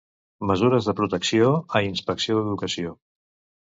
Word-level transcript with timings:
Mesures 0.51 0.87
de 0.89 0.95
protecció 1.01 1.53
a 1.81 1.85
inspecció 1.93 2.43
d'educació. 2.43 3.01